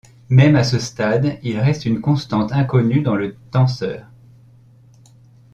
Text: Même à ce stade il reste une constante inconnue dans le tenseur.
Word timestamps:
Même 0.29 0.55
à 0.55 0.63
ce 0.63 0.79
stade 0.79 1.37
il 1.43 1.59
reste 1.59 1.85
une 1.85 2.01
constante 2.01 2.53
inconnue 2.53 3.03
dans 3.03 3.13
le 3.13 3.35
tenseur. 3.51 4.07